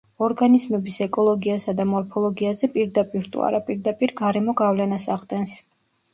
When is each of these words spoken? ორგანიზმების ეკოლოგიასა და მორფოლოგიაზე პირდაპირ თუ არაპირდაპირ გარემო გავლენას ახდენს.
ორგანიზმების 0.27 0.95
ეკოლოგიასა 1.05 1.75
და 1.79 1.85
მორფოლოგიაზე 1.89 2.71
პირდაპირ 2.79 3.29
თუ 3.37 3.45
არაპირდაპირ 3.51 4.17
გარემო 4.25 4.59
გავლენას 4.65 5.09
ახდენს. 5.21 5.57